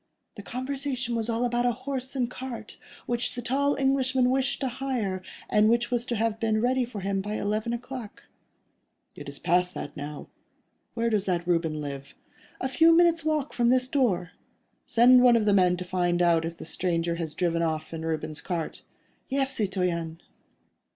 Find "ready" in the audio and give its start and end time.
6.59-6.85